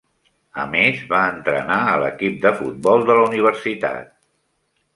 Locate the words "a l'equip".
1.89-2.41